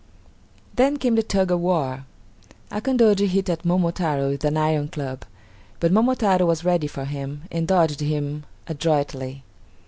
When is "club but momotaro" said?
4.87-6.47